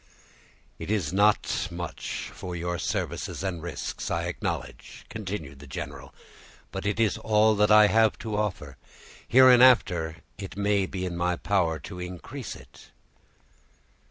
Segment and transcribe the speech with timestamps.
[0.79, 6.11] "It is not much for your services and risks, I acknowledge," continued the general,
[6.71, 8.77] "but it is all that I have to offer;
[9.27, 12.89] hereafter, it may be in my power to increase it."